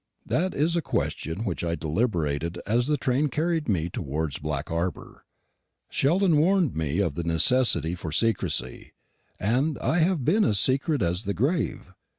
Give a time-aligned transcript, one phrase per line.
[0.25, 5.25] That is a question which I deliberated as the train carried me towards Black Harbour.
[5.91, 8.93] Sheldon warned me of the necessity for secrecy,
[9.39, 11.93] and I have been as secret as the grave.